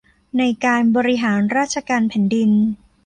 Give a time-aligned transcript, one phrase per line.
[0.37, 2.51] ในการบริหารราชการแผ่นดิน